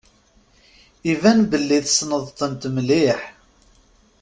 Iban 1.11 1.39
belli 1.51 1.79
tessneḍ-tent 1.85 2.63
mliḥ. 2.75 3.19